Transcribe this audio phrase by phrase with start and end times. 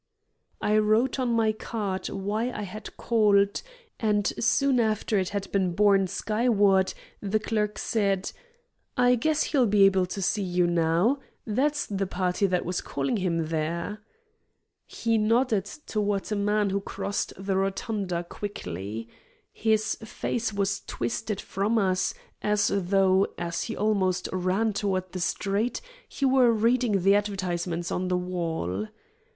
[0.61, 3.61] I wrote on my card why I had called,
[3.99, 8.31] and soon after it had been borne skyward the clerk said:
[8.97, 11.19] "I guess he'll be able to see you now.
[11.45, 13.99] That's the party that was calling on him, there."
[14.87, 19.07] He nodded toward a man who crossed the rotunda quickly.
[19.53, 25.79] His face was twisted from us, as though, as he almost ran toward the street,
[26.09, 28.87] he were reading the advertisements on the wall.